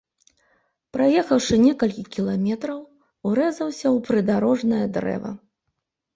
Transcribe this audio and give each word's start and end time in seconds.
Праехаўшы 0.95 1.59
некалькі 1.65 2.05
кіламетраў, 2.15 2.81
урэзаўся 3.31 3.87
ў 3.95 4.09
прыдарожнае 4.09 4.83
дрэва. 4.99 5.31